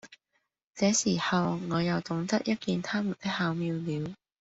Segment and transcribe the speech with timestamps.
[0.73, 4.15] 這時候，我又懂得一件他們的巧妙了。